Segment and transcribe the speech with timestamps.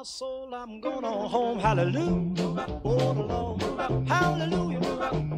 [0.00, 1.58] my soul, I'm going on home.
[1.58, 2.34] Hallelujah.
[2.34, 3.62] The Lord.
[4.08, 4.80] Hallelujah.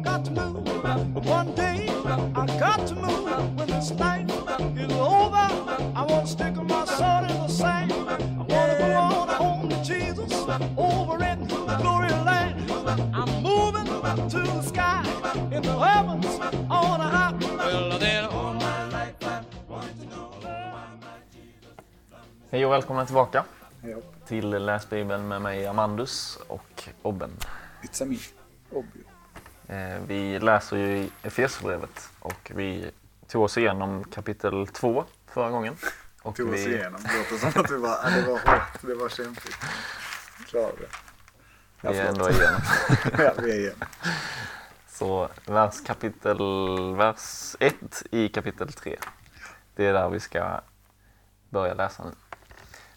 [0.01, 1.25] Got to move.
[1.25, 1.89] One day,
[2.33, 3.57] I got to move.
[3.57, 4.31] When this night
[4.77, 5.47] is over,
[5.99, 7.91] I want to stick my sword in the sand.
[7.91, 10.31] I want to go on home to Jesus
[10.77, 11.45] over in
[11.81, 12.71] glory land.
[13.13, 13.85] I'm moving
[14.29, 15.03] to the sky
[15.51, 17.33] in the heavens on a high.
[17.57, 20.29] Well, then all my life I wanted to know.
[22.51, 23.45] Hej och välkomna tillbaka
[23.81, 27.31] Ja, till Läs Bibeln med mig Amandus och Obben.
[27.81, 28.17] it's a me.
[28.71, 29.03] Obvio.
[29.67, 32.91] Eh, Vi läser ju i Efesierbrevet och vi
[33.27, 35.75] tog oss igenom kapitel 2 förra gången.
[36.21, 37.01] Och Tog oss vi, igenom.
[37.03, 39.57] Det låter som att det var, ja, det var hårt, det var kämpigt.
[40.47, 40.87] Klarade det.
[41.85, 42.61] Ja, vi är ändå igenom.
[43.17, 43.83] ja, vi är igen.
[44.89, 46.37] Så vers, kapitel,
[46.95, 47.73] vers 1
[48.11, 48.97] i kapitel 3.
[49.75, 50.61] Det är där vi ska
[51.49, 52.11] börja läsa nu.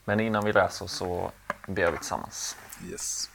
[0.09, 1.30] Men innan vi läser så
[1.69, 2.56] ber vi tillsammans.
[2.90, 3.30] Yes.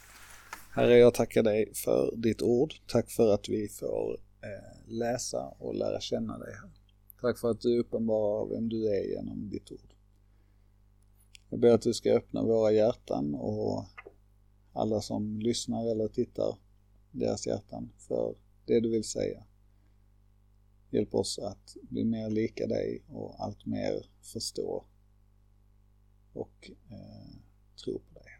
[0.73, 2.73] Herre, jag tackar dig för ditt ord.
[2.87, 6.53] Tack för att vi får eh, läsa och lära känna dig.
[6.53, 6.71] Här.
[7.21, 9.93] Tack för att du uppenbarar vem du är genom ditt ord.
[11.49, 13.85] Jag ber att du ska öppna våra hjärtan och
[14.73, 16.57] alla som lyssnar eller tittar
[17.11, 18.35] deras hjärtan för
[18.65, 19.43] det du vill säga.
[20.89, 24.85] Hjälp oss att bli mer lika dig och allt mer förstå
[26.33, 27.37] och eh,
[27.83, 28.39] tro på dig.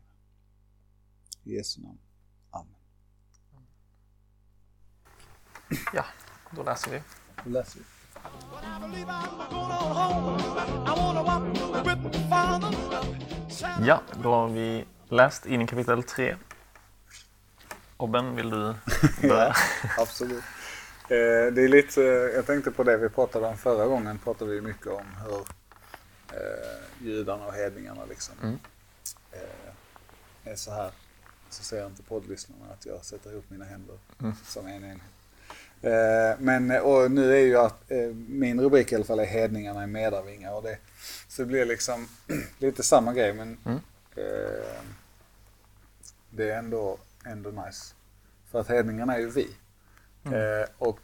[1.44, 2.00] I Jesu namn.
[2.50, 2.76] Amen.
[5.94, 6.06] Ja,
[6.56, 7.02] då läser vi.
[7.44, 7.86] Då läser vi.
[13.88, 16.36] Ja, då har vi läst in i kapitel 3.
[17.98, 18.76] Obben, vill du
[19.28, 19.54] börja?
[19.98, 20.44] Absolut.
[21.04, 24.52] Eh, det är lite, eh, jag tänkte på det vi pratade om förra gången, pratade
[24.52, 25.46] vi mycket om hur
[26.32, 28.60] eh, judarna och hedningarna liksom Mm.
[29.32, 30.92] eh, är så här.
[31.50, 34.34] Så ser inte poddlyssnarna att jag sätter ihop mina händer Mm.
[34.46, 35.02] som en enhet.
[35.82, 39.84] Eh, men och nu är ju att eh, min rubrik i alla fall är hedningarna
[39.84, 40.78] i medarvingar och det,
[41.28, 42.08] så det blir liksom
[42.58, 43.80] lite samma grej men Mm.
[44.16, 44.82] eh,
[46.30, 47.94] det är ändå, ändå nice.
[48.52, 49.56] För att hedningarna är ju vi.
[50.26, 51.00] Eh, och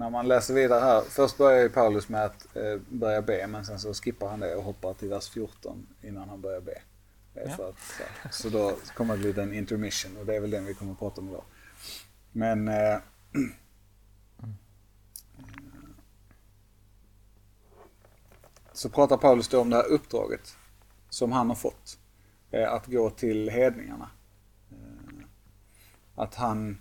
[0.00, 3.64] när man läser vidare här, först börjar ju Paulus med att eh, börja be men
[3.64, 6.82] sen så skippar han det och hoppar till vers 14 innan han börjar be.
[7.34, 7.68] Ja.
[7.68, 10.92] att, så då kommer det bli en intermission och det är väl den vi kommer
[10.92, 11.44] att prata om idag.
[12.32, 12.98] Men eh,
[18.72, 20.56] så pratar Paulus då om det här uppdraget
[21.10, 21.98] som han har fått.
[22.50, 24.10] Eh, att gå till hedningarna.
[24.70, 25.24] Eh,
[26.14, 26.78] att han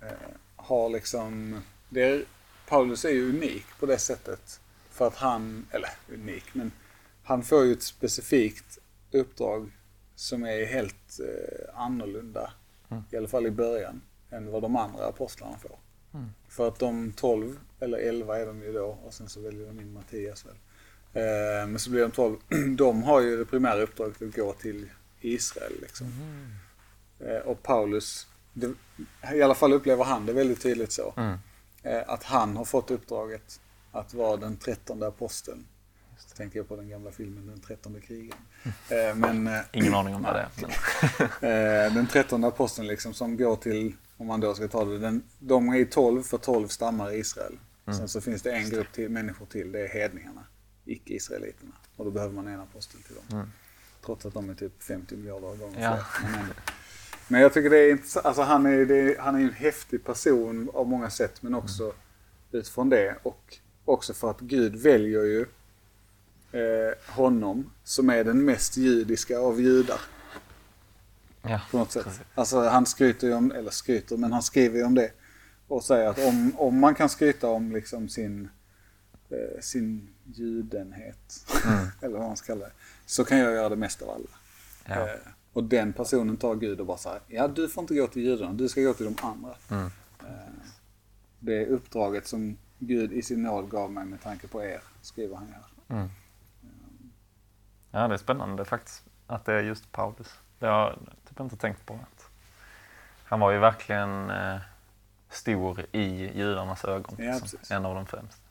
[0.00, 0.12] eh,
[0.56, 2.24] har liksom, det är,
[2.68, 4.60] Paulus är ju unik på det sättet.
[4.90, 6.72] För att han, eller unik, men
[7.22, 8.78] han får ju ett specifikt
[9.12, 9.70] uppdrag
[10.14, 12.52] som är helt eh, annorlunda.
[13.10, 14.00] I alla fall i början.
[14.30, 15.78] Än vad de andra apostlarna får.
[16.48, 19.80] För att de 12, eller 11 är de ju då, och sen så väljer de
[19.80, 20.54] in Mattias väl.
[21.12, 22.36] Eh, men så blir de 12.
[22.76, 24.86] De har ju det primära uppdraget att gå till
[25.20, 26.06] Israel liksom.
[27.20, 28.74] Eh, och Paulus, det,
[29.34, 31.12] i alla fall upplever han det väldigt tydligt så.
[31.82, 31.98] Mm.
[31.98, 33.60] Eh, att han har fått uppdraget
[33.92, 35.66] att vara den trettonde aposteln.
[36.18, 38.42] Så tänker jag på den gamla filmen Den trettonde krigaren.
[38.64, 40.48] Eh, men eh, Ingen aning om vad det
[41.40, 41.90] är.
[41.94, 45.68] Den trettonde aposteln liksom som går till, om man då ska ta det, den, de
[45.68, 47.58] är 12 för 12 stammar i Israel.
[47.86, 50.44] Sen så finns det en grupp till, människor till, det är hedningarna,
[50.84, 51.72] icke-israeliterna.
[51.96, 53.50] Och då behöver man en apostel till dem.
[54.06, 55.96] Trots att de är typ 50 miljarder gånger Ja.
[55.96, 56.54] fler.
[57.28, 60.70] Men, jag tycker det är intressant, alltså han är, är- han är en häftig person
[60.74, 61.92] av många sätt men också
[62.52, 65.40] utifrån det och också för att Gud väljer ju
[66.52, 70.00] eh, honom som är den mest judiska av judar
[71.42, 72.04] Ja, på något sätt.
[72.04, 72.20] precis.
[72.34, 75.10] Alltså han skryter ju om, eller skryter, men han skriver ju om det.
[75.68, 78.48] Och säger att om, om man kan skryta om liksom sin,
[79.30, 81.46] eh, sin judenhet,
[82.02, 82.72] eller vad man ska kalla det,
[83.06, 84.28] så kan jag göra det mest av alla.
[84.86, 85.08] Ja.
[85.08, 85.14] Eh,
[85.58, 88.52] och den personen tar Gud och bara säger, ja du får inte gå till judarna,
[88.52, 89.54] du ska gå till de andra.
[89.70, 89.90] Mm.
[90.20, 90.52] Eh,
[91.38, 95.36] det är uppdraget som Gud i sin nåd gav mig med tanke på er, skriver
[95.36, 95.96] han här.
[95.96, 96.08] Mm.
[97.90, 100.34] Ja, det är spännande faktiskt att det är just Paulus.
[100.58, 101.94] Det har jag typ inte tänkt på.
[101.94, 102.30] Att
[103.24, 104.56] han var ju verkligen eh,
[105.30, 107.14] stor i judarnas ögon.
[107.18, 107.58] Ja, liksom.
[107.70, 108.42] En av de främsta.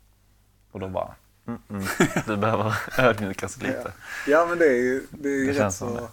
[0.72, 1.16] Och då bara,
[1.48, 1.84] mm, mm,
[2.26, 3.94] du behöver ödmjukas lite.
[4.28, 5.96] Ja men det är ju, det är ju Det rätt så...
[5.96, 6.08] det.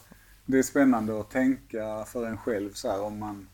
[0.47, 0.59] Det.
[0.59, 3.49] är spännande att tänka för en själv så här om man...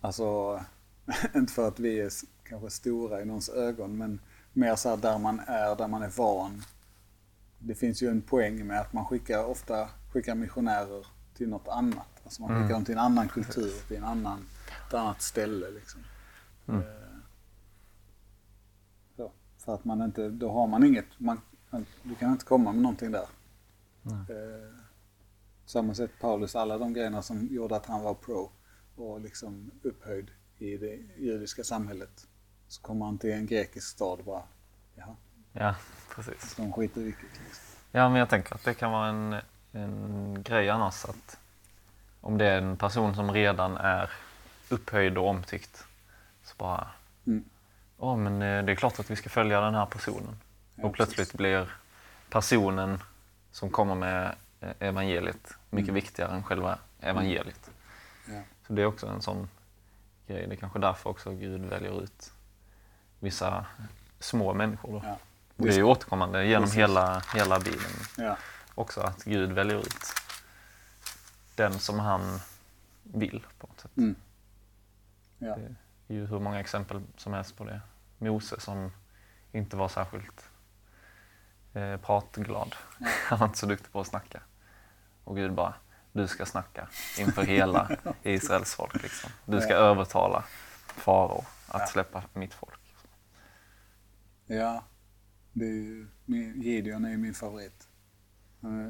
[0.00, 0.60] Alltså,
[1.34, 2.10] inte för att vi är
[2.44, 4.20] kanske stora i någons ögon men
[4.52, 6.62] mer så här där man är, där man är van
[7.60, 12.20] det finns ju en poäng med att man skickar ofta skickar missionärer till något annat.
[12.24, 14.46] Alltså man skickar dem till en annan kultur, till en annan,
[14.88, 15.70] ett annat ställe.
[15.70, 16.00] Liksom.
[16.68, 16.80] Mm.
[16.80, 16.86] Eh,
[19.16, 21.40] Så, för att man inte, då har man inget, man,
[22.02, 23.26] du kan inte komma med någonting där.
[24.04, 24.74] Eh,
[25.70, 28.50] samma sätt Paulus, alla de grejerna som gjorde att han var pro
[28.96, 32.26] och liksom upphöjd i det judiska samhället.
[32.68, 34.42] Så kommer han till en grekisk stad och bara,
[34.94, 35.16] jaha,
[35.52, 35.74] Ja,
[36.14, 36.54] precis.
[36.56, 37.22] de skiter vilket.
[37.22, 37.64] Liksom.
[37.92, 39.36] Ja, men jag tänker att det kan vara en,
[39.72, 41.38] en grej annars att
[42.20, 44.10] om det är en person som redan är
[44.68, 45.84] upphöjd och omtyckt
[46.44, 46.86] så bara,
[47.26, 47.44] Mm.
[47.98, 50.36] ja men eh, det är klart att vi ska följa den här personen.
[50.74, 51.70] Ja, och plötsligt blir
[52.30, 52.98] personen
[53.52, 55.94] som kommer med eh, evangeliet mycket Mm.
[55.94, 57.70] viktigare än själva evangeliet.
[58.28, 58.40] Ja.
[58.66, 59.48] Så det är också en sån
[60.26, 60.46] grej.
[60.46, 62.32] Det är kanske därför också Gud väljer ut
[63.18, 63.66] vissa
[64.18, 64.92] små människor.
[64.92, 65.02] Då.
[65.06, 65.18] Ja.
[65.56, 66.78] Det är ju återkommande genom Precis.
[66.78, 68.36] hela, hela Bibeln Ja.
[68.74, 70.04] också att Gud väljer ut
[71.54, 72.40] den som han
[73.02, 73.96] vill på något sätt.
[73.96, 74.14] Mm.
[75.38, 75.56] Ja.
[76.06, 77.80] Det är ju hur många exempel som helst på det.
[78.18, 78.92] Mose som
[79.52, 80.48] inte var särskilt
[81.74, 82.74] eh, pratglad.
[83.26, 84.40] Han var inte så duktig på att snacka.
[85.24, 85.74] Och Gud bara,
[86.12, 86.88] du ska snacka
[87.18, 87.90] inför hela
[88.22, 89.02] Israels folk.
[89.02, 89.30] Liksom.
[89.44, 89.78] Du ska Ja.
[89.78, 90.44] övertala
[90.86, 91.86] farao att Ja.
[91.86, 92.80] släppa mitt folk.
[94.46, 94.84] Ja,
[95.52, 96.06] det är ju,
[96.56, 97.86] Gideon är ju min favorit.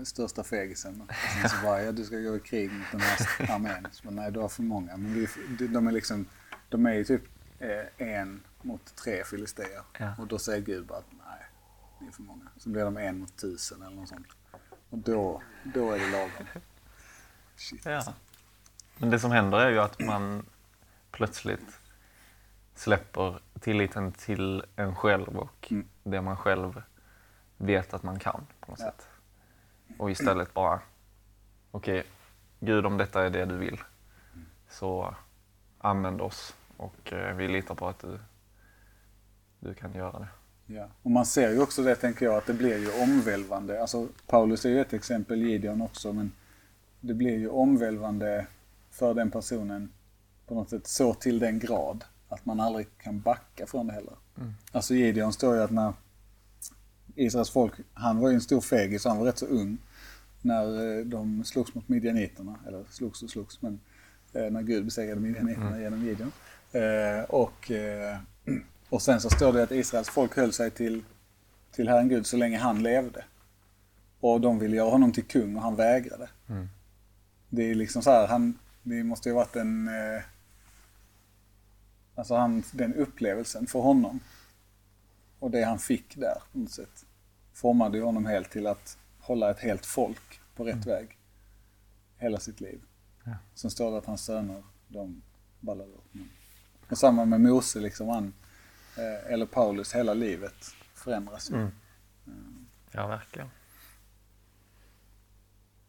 [0.04, 1.00] Största fegisen.
[1.00, 3.86] Och sen så bara, ja du ska gå i krig mot den här armén.
[3.92, 4.96] Så bara, nej du har för många.
[4.96, 5.28] Men vi,
[5.66, 6.26] de- är liksom,
[6.68, 7.22] de är ju typ
[7.58, 9.82] eh, en mot tre filisteer.
[9.98, 10.14] Ja.
[10.18, 11.44] Och då säger Gud bara, att, nej,
[12.00, 12.44] det är för många.
[12.56, 14.26] Så blir de en mot tusen eller något sånt.
[14.90, 16.46] Och då, då är det lagom.
[17.56, 17.84] Shit.
[17.84, 18.02] Ja.
[18.98, 20.46] Men det som händer är ju att man
[21.10, 21.80] plötsligt
[22.74, 25.88] släpper tilliten till en själv och Mm.
[26.02, 26.82] det man själv
[27.56, 28.86] vet att man kan på något Ja.
[28.86, 29.08] sätt.
[29.98, 30.80] Och istället bara,
[31.70, 32.04] okej,
[32.60, 33.80] Gud om detta är det du vill,
[34.68, 35.14] så
[35.78, 38.18] använd oss och eh, vi litar på att du,
[39.60, 40.28] du kan göra det.
[40.74, 40.88] Ja.
[41.02, 43.80] Och man ser ju också det, tänker jag, att det blir ju omvälvande.
[43.80, 46.32] Alltså, Paulus är ju ett exempel, Gideon också, men
[47.00, 48.46] det blir ju omvälvande
[48.90, 49.92] för den personen
[50.46, 54.14] på något sätt så till den grad att man aldrig kan backa från det heller.
[54.72, 55.92] Alltså Gideon står ju att när
[57.14, 59.78] Israels folk, han var ju en stor fegis, han var rätt så ung
[60.42, 63.80] när eh, de slogs mot midjaniterna, eller slogs och slogs, men
[64.32, 66.32] eh, när Gud besegrade midjaniterna genom Gideon.
[66.72, 67.70] Eh, och,
[68.90, 71.02] och sen så står det att Israels folk höll sig till,
[71.72, 73.24] till Herren Gud så länge han levde.
[74.20, 76.28] Och de ville göra honom till kung och han vägrade.
[77.48, 79.88] Det är liksom så här, han, det måste ju varit en...
[79.88, 80.22] Eh,
[82.14, 84.20] alltså han, den upplevelsen för honom
[85.38, 87.06] och det han fick där på något sätt
[87.52, 91.18] formade ju honom helt till att hålla ett helt folk på rätt väg
[92.18, 92.80] hela sitt liv.
[93.24, 93.32] Ja.
[93.54, 95.22] Sen står det att hans söner, de
[95.60, 96.04] ballade upp.
[96.12, 96.28] Men-
[96.90, 98.34] Och samma med Mose, liksom han,
[99.02, 101.54] eller Paulus, hela livet förändras ju.
[101.54, 101.72] Mm.
[102.90, 103.50] Ja, verkligen.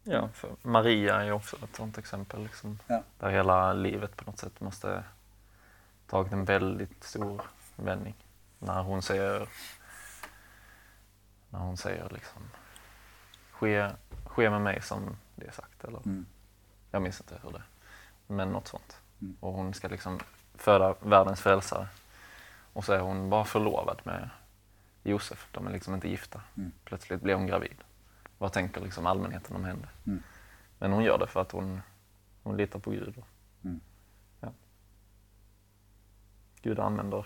[0.03, 2.43] Ja, för Maria är ju också ett sånt exempel.
[2.43, 3.03] Liksom, Ja.
[3.19, 5.03] Där hela livet på något sätt måste
[6.07, 7.41] tagit en väldigt stor
[7.75, 8.15] vändning.
[8.59, 9.49] När hon säger,
[11.49, 12.41] när hon säger liksom,
[13.51, 13.89] ske,
[14.25, 15.83] ske med mig som det är sagt.
[15.83, 16.25] Eller, Mm.
[16.91, 17.63] Jag minns inte hur det
[18.27, 18.97] men något sånt.
[19.21, 19.37] Mm.
[19.39, 20.19] Och hon ska liksom
[20.55, 21.87] föda världens frälsare.
[22.73, 24.29] Och så är hon bara förlovad med
[25.03, 25.47] Josef.
[25.51, 26.41] De är liksom inte gifta.
[26.57, 26.71] Mm.
[26.83, 27.83] Plötsligt blir hon gravid.
[28.37, 29.87] Vad tänker liksom allmänheten om henne?
[30.05, 30.23] Mm.
[30.79, 31.81] Men hon gör det för att hon,
[32.43, 33.23] hon litar på Gud.
[33.63, 33.79] Mm.
[34.39, 34.53] ja.
[36.61, 37.25] Gud använder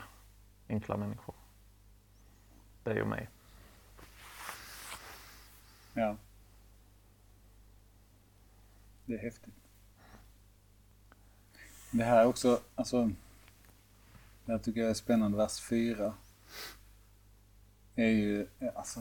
[0.70, 1.36] enkla människor.
[2.84, 3.30] Dig och mig.
[5.94, 6.16] Ja.
[9.06, 9.54] Det är häftigt.
[11.92, 13.12] Det här är också, alltså,
[14.48, 16.14] här tycker jag är spännande, vers 4.
[17.96, 19.00] Är ju, alltså,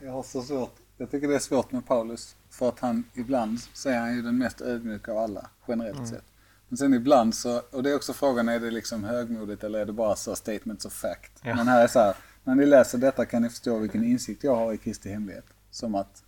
[0.00, 3.60] jag har så svårt, jag tycker det är svårt med Paulus, för att han ibland
[3.60, 6.24] så är han ju den mest ödmjuka av alla, generellt sett.
[6.68, 9.86] Men sen ibland så, och det är också frågan, är det liksom högmodigt eller är
[9.86, 11.32] det bara så statements of fact?
[11.42, 11.54] Ja.
[11.54, 14.56] Men här är så här, när ni läser detta kan ni förstå vilken insikt jag
[14.56, 15.44] har i Kristi hemlighet.
[15.70, 16.24] Som att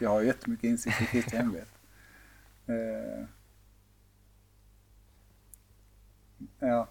[0.00, 1.68] jag har jättemycket insikt i Kristi hemlighet.
[2.66, 3.26] Eh,
[6.58, 6.88] ja,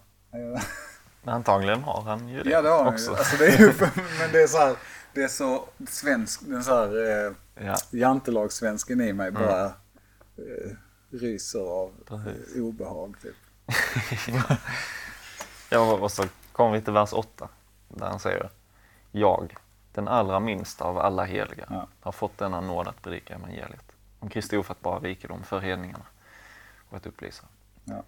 [1.24, 3.10] Men antagligen har han ju det ja, det har han också.
[3.10, 3.16] ju.
[3.16, 3.66] Alltså, det är ju.
[4.20, 4.76] Men det är så här,
[5.12, 7.32] det är så svensk, den så här eh,
[7.66, 10.70] Ja, jantelagssvensken i mig bara eh,
[11.10, 12.56] ryser av Precis.
[12.56, 13.34] eh, obehag typ.
[15.70, 17.48] ja, och så kommer vi till vers 8
[17.88, 18.50] där han säger
[19.12, 19.56] Jag,
[19.92, 21.88] den allra minsta av alla heliga Ja.
[22.00, 26.04] har fått denna nåd att predika evangeliet om Kristi ofattbara rikedom för hedningarna
[26.90, 27.44] och att upplysa
[27.84, 28.02] Ja.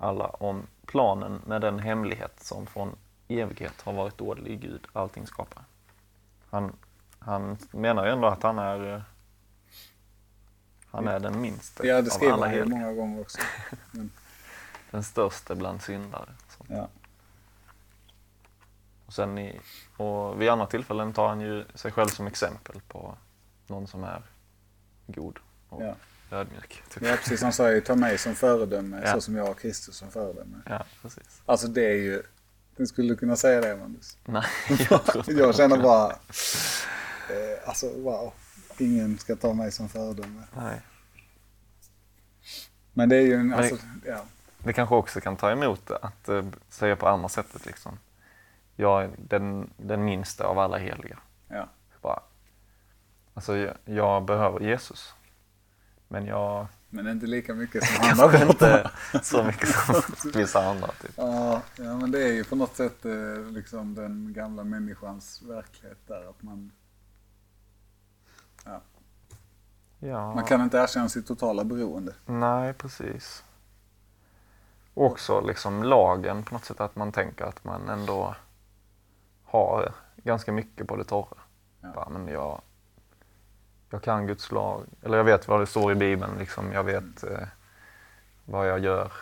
[0.00, 2.96] Alla om planen med den hemlighet som från
[3.28, 5.62] evighet har varit dålig i Gud, allting skapar.
[6.50, 6.72] Han,
[7.18, 9.02] han menar ju ändå att han är eh,
[10.90, 12.64] han är den minsta Ja, det av alla heliga.
[12.64, 13.38] många gånger också.
[13.90, 14.10] Men,
[14.90, 16.28] Den största bland syndare.
[16.66, 16.88] Ja.
[19.06, 19.60] Och, sen i,
[19.96, 23.14] och vid andra tillfällen tar han ju sig själv som exempel på
[23.66, 24.22] någon som är
[25.06, 25.38] god
[25.68, 25.94] och Ja.
[26.30, 26.82] Ödmjuk.
[26.90, 27.02] Typ.
[27.02, 27.42] ja, precis.
[27.42, 29.12] Han sa ju ta mig som föredöme Ja.
[29.12, 30.56] så som jag har Kristus som föredöme.
[30.66, 31.42] Ja, precis.
[31.46, 32.22] Alltså det är ju...
[32.76, 34.16] Du skulle kunna säga det, Mandus.
[34.24, 34.44] Nej,
[34.90, 36.10] jag Jag känner bara...
[36.10, 38.32] Eh, alltså wow.
[38.78, 40.42] Ingen ska ta mig som föredöme.
[40.56, 40.80] Nej.
[42.92, 43.48] Men det är ju en...
[43.48, 44.24] det- Alltså, ja.
[44.58, 47.98] Det kanske också kan ta emot det, att eh, säga på andra sättet liksom.
[48.76, 51.18] Jag är den, den minsta av alla heliga.
[51.48, 51.68] Ja.
[52.02, 52.20] Bara,
[53.34, 55.14] alltså jag, jag behöver Jesus.
[56.08, 58.90] Men jag Men inte lika mycket som han har kanske inte
[59.22, 60.02] så mycket som
[60.34, 60.86] vissa andra.
[60.86, 61.12] Typ.
[61.16, 65.98] Ja, ja, men det är ju på något sätt eh, liksom den gamla människans verklighet
[66.06, 66.30] där.
[66.30, 66.72] Att man,
[68.64, 68.80] ja,
[69.98, 70.34] Ja.
[70.34, 72.14] man kan inte erkänna sitt totala beroende.
[72.26, 73.44] Nej, precis.
[74.94, 78.34] Och också liksom lagen på något sätt, att man tänker att man ändå
[79.44, 81.38] har ganska mycket på det torra.
[81.80, 81.88] Ja.
[81.94, 82.60] Bara, men jag,
[83.90, 86.72] jag kan Guds lag, eller jag vet vad det står i Bibeln, liksom.
[86.72, 87.48] jag vet eh,
[88.44, 89.12] vad jag gör.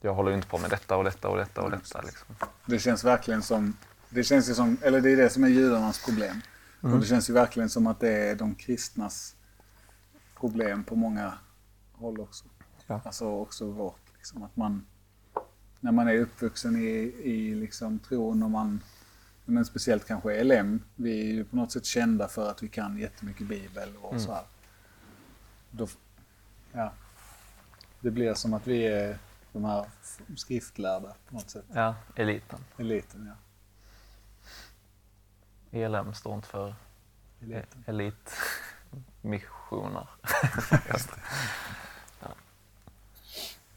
[0.00, 2.02] Jag håller inte på med detta och detta och detta och detta.
[2.02, 2.34] Liksom.
[2.66, 3.76] Det känns verkligen som,
[4.08, 6.40] det känns ju som, eller det är det som är judarnas problem.
[6.80, 9.36] Och det känns ju verkligen som att det är de kristnas
[10.36, 11.32] problem på många
[11.92, 12.44] håll också.
[12.86, 13.00] Ja.
[13.04, 14.86] Alltså också vårt, liksom att man,
[15.80, 18.80] när man är uppvuxen i, i liksom tron och man,
[19.46, 22.98] men speciellt kanske LM, vi är ju på något sätt kända för att vi kan
[22.98, 24.44] jättemycket bibel och så här.
[25.70, 25.88] Då,
[26.72, 26.92] ja,
[28.00, 29.18] det blir som att vi är
[29.52, 29.86] de här
[30.36, 31.64] skriftlärda på något sätt.
[31.72, 32.58] Ja, eliten.
[32.78, 33.34] Eliten, ja.
[35.78, 36.74] ELM står inte för
[37.40, 37.84] Eliten.
[39.22, 40.08] elitmissioner.
[40.92, 41.20] Just det.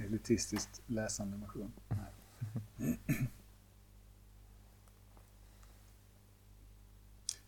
[0.03, 1.73] Elitistiskt läsande motion.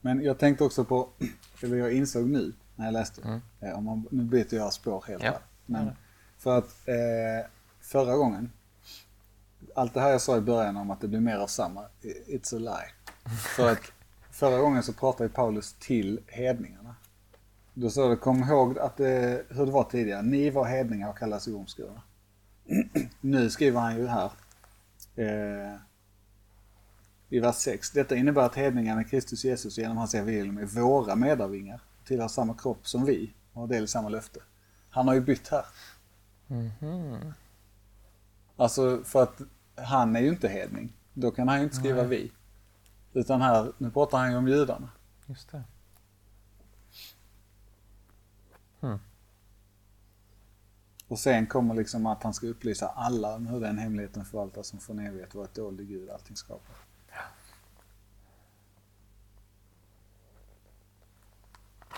[0.02, 1.10] Men jag tänkte också på,
[1.62, 3.42] eller jag insåg nu när jag läste, Mm.
[3.60, 5.40] eh, om man, nu byter jag spår helt Ja.
[5.66, 5.92] Men
[6.38, 7.50] för att eh,
[7.82, 8.52] förra gången,
[9.76, 11.86] allt det här jag sa i början om att det blir mer av samma,
[12.28, 12.92] it's a lie.
[13.56, 13.92] För att
[14.32, 16.96] förra gången så pratade Paulus till hedningarna.
[17.74, 21.18] Då sa det, kom ihåg att det, hur det var tidigare, ni var hedningar och
[21.18, 22.02] kallades ormskurna.
[23.22, 24.32] nu skriver han ju här
[25.16, 25.76] eh,
[27.32, 27.92] i vers 6.
[27.92, 32.88] Detta innebär att hedningarna Kristus Jesus genom hans evangelium är våra medarvingar, tillhör samma kropp
[32.88, 34.40] som vi och har del i samma löfte.
[34.90, 35.66] Han har ju bytt här.
[36.48, 37.34] Mhm.
[38.56, 39.42] Alltså för att
[39.76, 40.94] han är ju inte hedning.
[41.14, 42.32] Då kan han ju inte skriva vi.
[43.14, 44.90] Utan här, nu pratar han ju om judarna.
[45.28, 45.64] Just det.
[51.08, 54.80] Och sen kommer liksom att han ska upplysa alla om hur den hemligheten förvaltas som
[54.80, 56.76] från evighet varit dold i Gud allting skapar.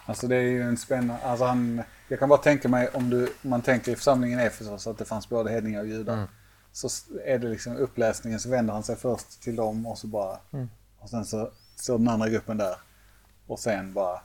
[0.06, 3.26] Alltså det är ju en spännande, alltså han, jag kan bara tänka mig om du,
[3.44, 6.14] om man tänker i församlingen Efesos att det fanns både hedningar och judar.
[6.14, 6.28] Mm.
[6.72, 6.88] Så
[7.26, 10.70] är det liksom uppläsningen så vänder han sig först till dem och så bara, Mm.
[11.00, 12.76] och sen så står den andra gruppen där.
[13.48, 14.22] Och sen bara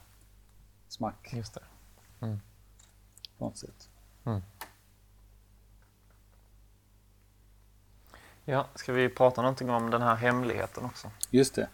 [0.87, 1.61] smack Just det.
[3.37, 3.89] på något sätt.
[8.45, 11.11] Ja, ska vi prata någonting om den här hemligheten också?
[11.29, 11.67] Just det,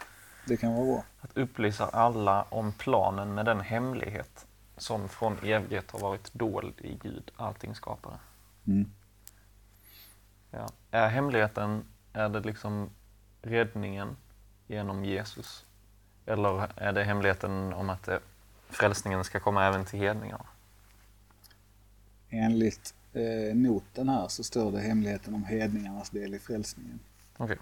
[0.45, 1.03] det kan vara bra.
[1.21, 4.47] Att upplysa alla om planen med den hemlighet
[4.77, 8.19] som från evighet har varit dold i Gud, allting skapare.
[8.67, 8.91] Mm.
[10.51, 10.69] Ja.
[10.91, 11.83] Är hemligheten,
[12.13, 12.89] är det liksom
[13.41, 14.17] räddningen
[14.67, 15.65] genom Jesus?
[16.25, 18.09] Eller är det hemligheten om att
[18.69, 20.45] frälsningen ska komma även till hedningarna?
[22.29, 26.99] Enligt eh, noten här så står det hemligheten om hedningarnas del i frälsningen.
[27.37, 27.57] Okej.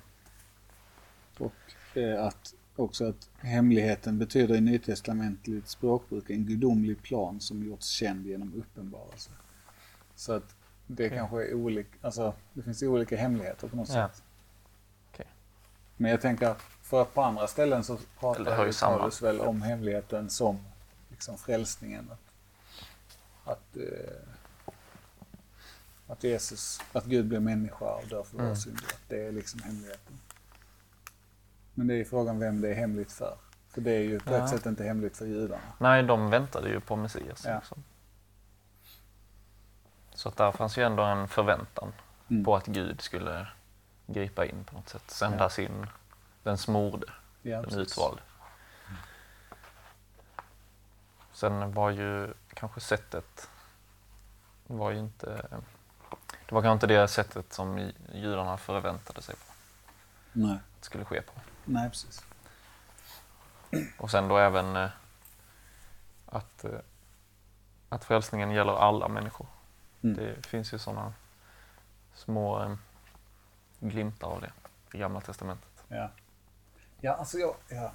[1.38, 7.88] Och eh, att också att hemligheten betyder i nytestamentligt språkbruk en gudomlig plan som gjorts
[7.88, 9.30] känd genom uppenbarelse.
[10.16, 10.56] Så att
[10.88, 11.18] det Okej.
[11.18, 13.94] kanske är olika, alltså det finns olika hemligheter på något Ja.
[14.10, 14.24] sätt.
[15.12, 15.26] Okej.
[15.98, 18.72] Men jag tänker för att på andra ställen så pratar.
[18.82, 20.60] Paulus väl om hemligheten som
[21.10, 22.10] liksom frälsningen.
[22.12, 22.20] Att,
[23.52, 24.28] att, eh,
[26.08, 28.56] att Jesus, att Gud blir människa och dör för våra Mm.
[28.58, 28.84] synder.
[28.84, 30.14] Att det är liksom hemligheten.
[31.74, 33.38] Men det är ju frågan vem det är hemligt för.
[33.70, 34.38] För det är ju på Ja.
[34.44, 35.62] ett sätt inte hemligt för judarna.
[35.78, 37.46] Nej, de väntade ju på Messias.
[37.46, 37.56] Ja.
[37.56, 37.84] Liksom.
[40.14, 41.94] Så att där fanns ju ändå en förväntan
[42.30, 42.44] Mm.
[42.46, 43.48] på att Gud skulle
[44.08, 45.04] gripa in på något sätt.
[45.12, 45.50] Sända Ja.
[45.50, 45.88] sin,
[46.44, 47.08] den smorde,
[47.42, 48.22] Ja, den utvalde.
[51.34, 53.50] Sen var ju kanske sättet
[54.68, 55.26] var ju inte
[56.48, 59.54] det var kanske inte det sättet som ju- judarna förväntade sig på
[60.34, 60.52] Nej.
[60.54, 61.34] att det skulle ske på.
[61.66, 62.26] Nej, precis.
[63.98, 64.90] Och sen då även eh,
[66.26, 66.80] att, eh,
[67.90, 69.48] att frälsningen gäller alla människor.
[70.02, 70.16] Mm.
[70.16, 71.14] Det finns ju sådana
[72.14, 72.76] små eh,
[73.80, 74.52] glimtar av det
[74.94, 75.84] i Gamla Testamentet.
[75.88, 76.12] Ja.
[77.02, 77.92] Ja, alltså jag, ja.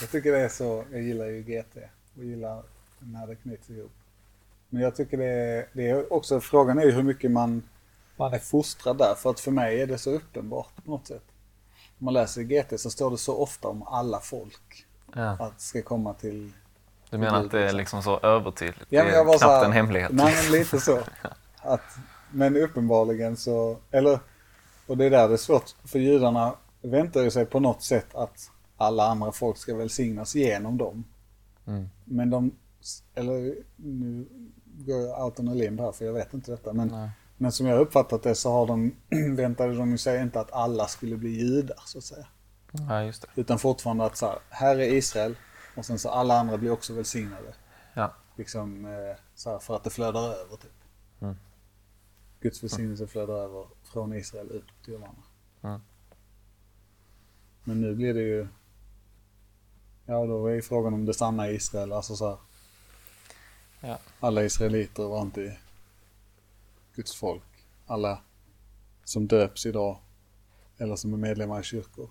[0.00, 1.76] jag tycker det är så, jag gillar ju GT
[2.16, 2.62] och gillar
[2.98, 3.92] när det knyts ihop.
[4.68, 7.68] Men jag tycker det är, det är också, frågan är ju hur mycket man,
[8.16, 9.14] man är fostrad där.
[9.14, 11.24] För att för mig är det så uppenbart på något sätt.
[11.98, 14.86] Om man läser GT så står det så ofta om alla folk.
[15.14, 15.30] Ja.
[15.30, 16.52] Att ska komma till...
[17.10, 18.86] Du menar att det är liksom så övertydligt?
[18.88, 20.10] Ja, det är knappt här- en hemlighet.
[20.12, 20.98] Nej, men lite så.
[21.62, 21.80] Att,
[22.30, 24.18] men uppenbarligen så, eller,
[24.86, 28.14] och det är där det är svårt, för judarna väntar ju sig på något sätt
[28.14, 31.04] att alla andra folk ska välsignas genom dem.
[31.66, 31.88] Mm.
[32.04, 32.50] Men de,
[33.14, 34.26] eller nu
[34.64, 36.72] går jag out on a limb här för jag vet inte detta.
[36.72, 37.10] Men, Nej.
[37.38, 38.94] Men som jag uppfattat det så har de,
[39.36, 42.26] väntade de sig inte att alla skulle bli judar så att säga.
[42.72, 43.40] Ja, just det.
[43.40, 45.36] Utan fortfarande att så här, här är Israel
[45.76, 47.54] och sen så alla andra blir också välsignade.
[47.94, 48.14] Ja.
[48.36, 50.72] Liksom eh, så här, för att det flödar över typ.
[51.20, 51.36] Mm.
[52.40, 55.22] Guds välsignelse flödar över från Israel ut till de andra.
[55.62, 55.80] Mm.
[57.64, 58.48] Men nu blir det ju...
[60.06, 61.92] Ja, då är frågan om det stannar i Israel.
[61.92, 62.38] Alltså så här,
[63.80, 63.98] Ja.
[64.20, 65.56] alla israeliter var inte
[66.98, 67.42] Guds folk.
[67.86, 68.22] Alla
[69.04, 69.98] som döps idag
[70.78, 72.10] eller som är medlemmar i kyrkor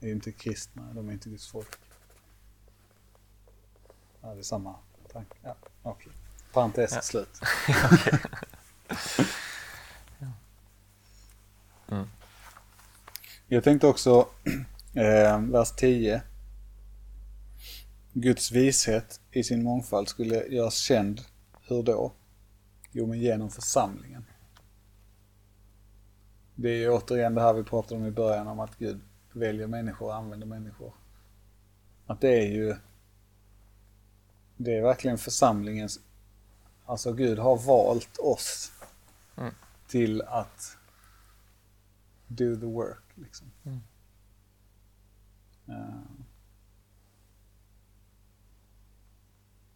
[0.00, 0.92] är inte kristna.
[0.92, 1.68] De är inte Guds folk.
[4.20, 4.74] Ja, det är samma
[5.12, 5.36] tanke.
[5.42, 6.12] Ja, okej.
[6.52, 7.00] Parentes Ja.
[7.00, 7.28] slut.
[11.90, 12.08] Mm.
[13.46, 14.28] Jag tänkte också,
[14.94, 16.22] eh, vers 10.
[18.12, 21.20] Guds vishet i sin mångfald skulle göras känd.
[21.62, 22.12] Hur då?
[22.92, 24.24] Jo, men genom församlingen.
[26.54, 29.00] Det är ju återigen det här vi pratade om i början om att Gud
[29.32, 30.92] väljer människor och använder människor.
[32.06, 32.76] Att det är ju...
[34.56, 36.00] Det är verkligen församlingens...
[36.86, 38.72] Alltså Gud har valt oss
[39.36, 39.54] Mm.
[39.88, 40.76] till att
[42.26, 43.02] do the work.
[43.14, 43.50] Liksom.
[43.64, 43.80] Mm.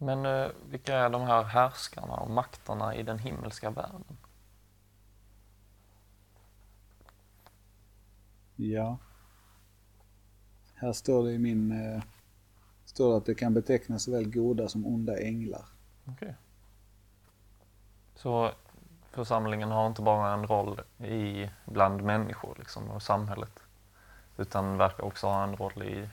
[0.03, 4.05] Men eh, vilka är de här härskarna och makterna i den himmelska världen?
[8.57, 8.99] Ja.
[10.75, 11.73] Här står det i min...
[11.73, 12.03] Eh,
[12.85, 15.65] står det att det kan betecknas såväl goda som onda änglar.
[16.07, 16.35] Okej.
[18.15, 18.53] Så
[19.11, 23.61] församlingen har inte bara en roll i bland människor liksom, och samhället
[24.37, 26.09] utan verkar också ha en roll i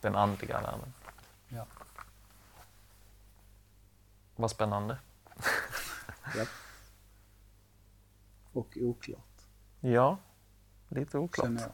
[0.00, 0.92] den andliga världen.
[1.48, 1.66] Ja.
[4.36, 4.98] Vad spännande.
[8.52, 9.42] Och oklart,
[9.80, 10.18] Ja,
[10.88, 11.70] lite oklart.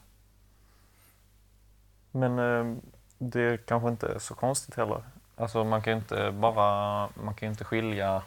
[2.11, 2.77] Men eh,
[3.19, 5.03] det kanske inte är så konstigt heller.
[5.37, 8.23] Alltså man kan ju inte bara, man kan inte skilja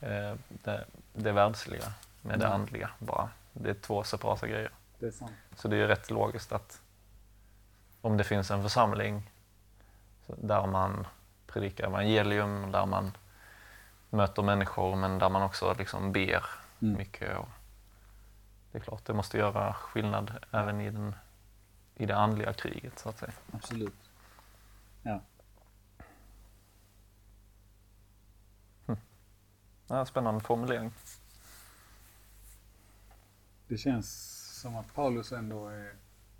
[0.00, 2.54] eh, det, det världsliga med det Nej.
[2.54, 3.28] andliga bara.
[3.52, 4.70] Det är två separata grejer.
[4.98, 5.14] Det.
[5.56, 6.80] Så det är rätt logiskt att
[8.00, 9.30] om det finns en församling
[10.26, 11.06] där man
[11.46, 13.12] predikar evangelium, där man
[14.10, 16.44] möter människor men där man också liksom ber
[16.82, 16.98] Mm.
[16.98, 17.38] mycket.
[17.38, 17.48] Och
[18.72, 21.14] det är klart, det måste göra skillnad även i, den,
[21.94, 23.32] i det andliga kriget så att säga.
[23.52, 24.10] Absolut.
[25.02, 25.20] Ja.
[29.86, 30.92] Ja, spännande formulering.
[33.68, 34.10] Det känns
[34.60, 35.94] som att Paulus ändå är...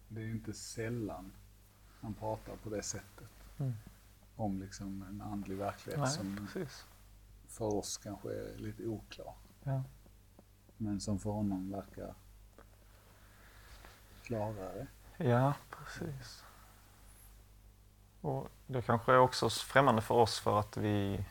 [0.09, 1.33] Det är inte sällan
[2.01, 3.31] han pratar på det sättet.
[3.59, 3.75] Mm.
[4.37, 6.87] Om liksom en andlig verklighet Nej, som precis.
[7.59, 9.35] För oss kanske är lite oklar.
[9.65, 9.83] Ja.
[10.77, 12.15] Men som för honom verkar
[14.23, 14.87] klarare.
[15.17, 16.45] ja, precis.
[18.21, 21.25] Och det kanske är också främmande för oss för att vi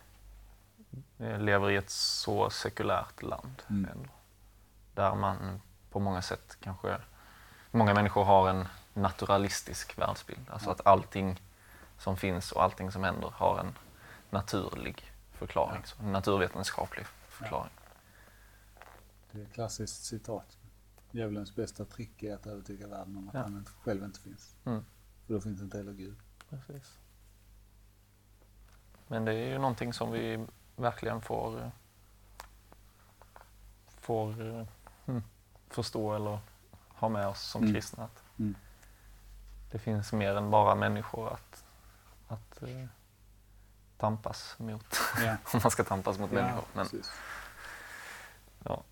[1.17, 3.63] eh, lever i ett så sekulärt land.
[3.69, 3.91] Mm.
[3.91, 4.09] Ändå.
[4.93, 5.61] Där man
[5.91, 6.97] på många sätt kanske,
[7.71, 10.49] många människor har en naturalistisk världsbild.
[10.49, 11.41] Alltså att allting
[11.97, 13.77] som finns och allting som händer har en
[14.29, 17.71] naturlig förklaring, så en naturvetenskaplig förklaring.
[19.31, 20.57] Det är ett klassiskt citat.
[21.11, 23.41] Djävulens bästa trick är att övertyga världen om att Ja.
[23.41, 24.55] han inte, själv inte finns.
[24.65, 24.85] Mm.
[25.25, 26.15] För då finns inte heller Gud.
[26.49, 26.97] Precis.
[29.07, 30.45] Men det är ju någonting som vi
[30.75, 31.69] verkligen får, eh,
[33.99, 34.41] får
[35.05, 35.23] mm,
[35.69, 36.39] förstå eller
[36.89, 37.73] ha med oss som Mm.
[37.73, 38.03] kristna.
[38.03, 38.55] Att Mm.
[39.71, 41.63] Det finns mer än bara människor att,
[42.27, 42.85] att eh,
[43.97, 44.97] tampas mot.
[45.23, 45.37] Ja.
[45.53, 46.63] Om man ska tampas mot människor.
[46.73, 47.11] Men, precis.
[48.63, 48.83] ja.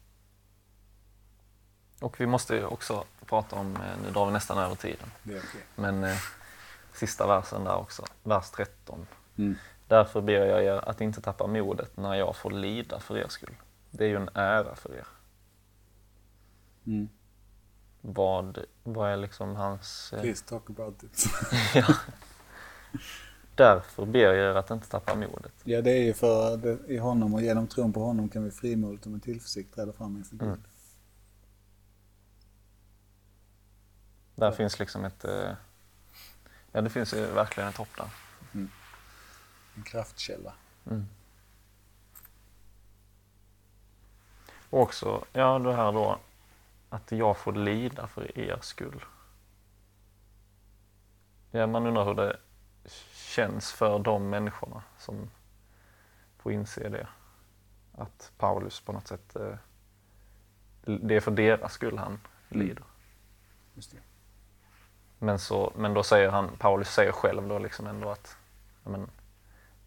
[2.01, 5.41] Och vi måste ju också prata om, eh, nu drar vi nästan över tiden, okej.
[5.75, 6.17] men eh,
[6.93, 9.07] sista versen där också, vers 13.
[9.37, 9.55] Mm.
[9.87, 13.55] Därför ber jag er att inte tappa modet när jag får lida för er skull.
[13.91, 15.07] Det är ju en ära för er.
[16.85, 17.09] Mm.
[18.01, 20.13] Vad, vad är liksom hans...
[20.13, 21.25] eh, Please talk about it.
[21.75, 21.85] ja.
[23.55, 25.53] Därför ber jag er att inte tappa modet.
[25.63, 28.51] ja, det är ju för det, i honom och genom tron på honom kan vi
[28.51, 30.47] frimodigt och med tillförsikt träda fram inför Gud.
[30.47, 30.61] Mm.
[34.35, 35.25] Där finns liksom ett...
[35.25, 35.51] eh,
[36.71, 38.09] Ja, det finns ju verkligen ett hopp där.
[39.75, 40.53] En kraftkälla.
[40.85, 41.05] Mm.
[44.69, 46.19] Och också, ja det här då,
[46.89, 49.05] att jag får lida för er skull.
[51.51, 52.37] Ja, man undrar hur det
[53.35, 55.29] känns för de människorna som
[56.37, 57.07] får inse det.
[57.97, 59.55] Att Paulus på något sätt, eh,
[60.81, 62.19] det är för deras skull han
[62.49, 62.83] lider.
[63.73, 63.97] Just det.
[65.19, 68.37] Men, så, men då säger han, Paulus säger själv då liksom ändå att,
[68.83, 69.09] men,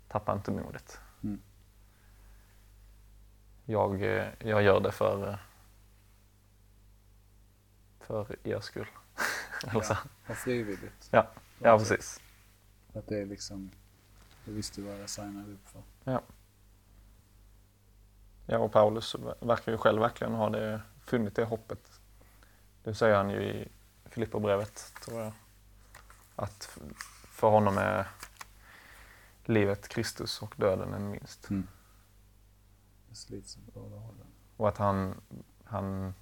[0.09, 1.01] tappa inte modet.
[1.23, 1.41] Mm.
[3.65, 5.37] Jag, eh, jag gör det för, eh,
[8.01, 8.89] för er skull.
[9.73, 9.97] Ja,
[10.29, 11.09] och frivilligt.
[11.11, 11.27] Ja,
[11.59, 12.21] ja, precis.
[12.99, 13.71] Att det är liksom,
[14.45, 15.83] jag visste vad jag signade upp för.
[16.05, 16.23] Ja.
[18.47, 22.01] ja, och Paulus verkar ju själv verkligen ha det, funnit det hoppet.
[22.83, 23.69] Det säger han ju i
[24.05, 25.33] Filipperbrevet, tror jag.
[26.37, 26.79] Att
[27.25, 28.07] för honom är
[29.45, 31.51] livet Kristus och döden en vinst.
[31.51, 31.67] Mm.
[33.09, 34.27] Det slits åt båda hållen.
[34.57, 35.21] Och att han,
[35.65, 36.15] han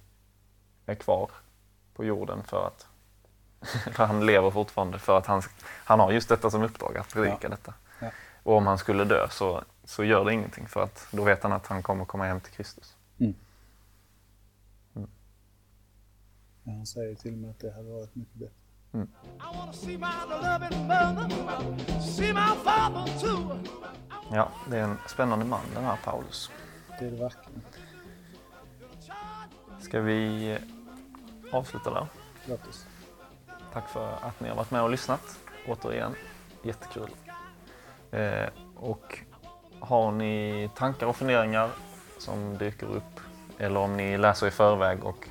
[0.85, 1.31] är kvar
[1.93, 2.87] på jorden för att
[3.93, 7.37] för han lever fortfarande för att han, han har just detta som uppdrag, att predika
[7.41, 7.49] Ja.
[7.49, 7.73] detta.
[7.99, 8.11] Ja.
[8.43, 11.51] Och om han skulle dö så, så gör det ingenting för att då vet han
[11.51, 12.95] att han kommer komma hem till Kristus.
[13.17, 13.33] Ja,
[16.73, 18.53] han säger till och med att det hade varit mycket bättre.
[23.21, 23.57] Too.
[24.31, 26.51] Ja, det är en spännande man den här Paulus.
[26.99, 27.61] Det är det verkligen.
[29.81, 32.07] Ska vi eh, avsluta där?
[32.45, 32.86] Låt oss.
[33.77, 35.39] Tack för att ni har varit med och lyssnat.
[35.67, 36.15] Återigen,
[36.63, 37.09] jättekul.
[38.11, 39.19] Eh, och
[39.79, 41.69] har ni tankar och funderingar
[42.19, 43.19] som dyker upp
[43.57, 45.27] eller om ni läser i förväg och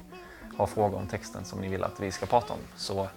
[0.56, 3.08] har frågor om texten som ni vill att vi ska prata om så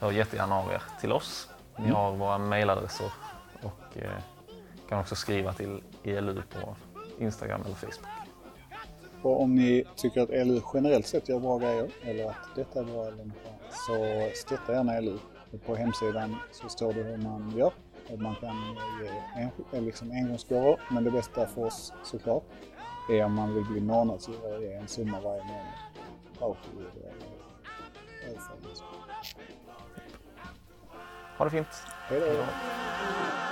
[0.00, 1.48] hör jättegärna av er till oss.
[1.76, 3.12] Ni har våra mejladresser
[3.62, 4.10] och eh,
[4.88, 6.76] kan också skriva till ELU på
[7.18, 8.08] Instagram eller Facebook.
[9.22, 12.84] Och om ni tycker att LU generellt sett gör bra grejer eller att detta är
[12.84, 15.18] bra eller annat, så stötta gärna LU.
[15.66, 17.72] På hemsidan så står det hur man gör.
[18.10, 18.56] Och man kan
[19.02, 22.44] ge en, eller liksom engångsgåvor, men det bästa för oss såklart
[23.10, 26.56] är om man vill bli månadsgivare och ge en summa varje månad.
[31.38, 31.68] Ha det fint!
[32.08, 33.47] Hej då.